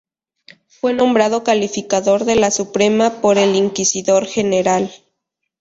Fue 0.65 0.95
nombrado 0.95 1.43
calificador 1.43 2.25
de 2.25 2.35
la 2.35 2.49
Suprema 2.49 3.21
por 3.21 3.37
el 3.37 3.53
Inquisidor 3.55 4.25
General. 4.25 4.91